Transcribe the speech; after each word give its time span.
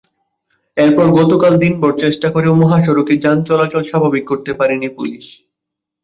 এরপর 0.77 1.05
গতকাল 1.19 1.53
দিনভর 1.63 1.91
চেষ্টা 2.03 2.27
করেও 2.35 2.53
মহাসড়কে 2.61 3.13
যানচলাচল 3.17 3.83
স্বাভাবিক 3.89 4.23
করতে 4.31 4.51
পারেনি 4.59 4.87
পুলিশ। 4.97 5.25